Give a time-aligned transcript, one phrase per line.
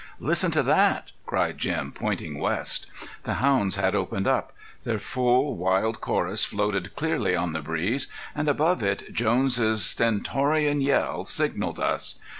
[0.19, 2.87] "Listen to that!" cried Jim, pointing west.
[3.21, 4.51] The hounds had opened up;
[4.83, 11.23] their full, wild chorus floated clearly on the breeze, and above it Jones' stentorian yell
[11.23, 12.15] signaled us.